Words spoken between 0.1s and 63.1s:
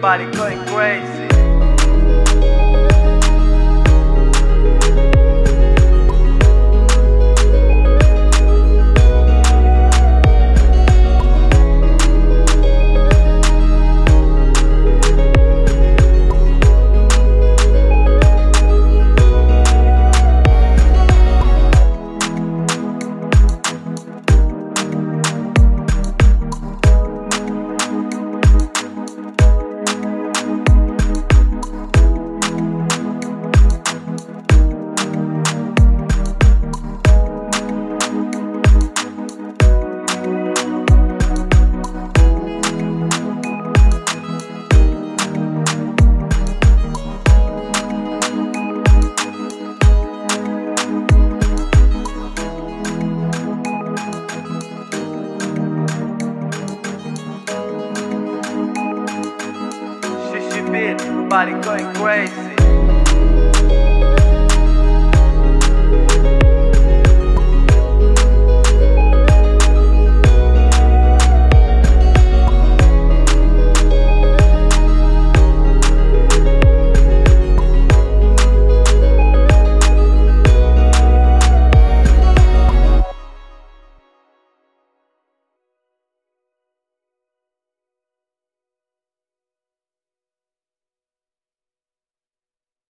going crazy. Beat, body going crazy.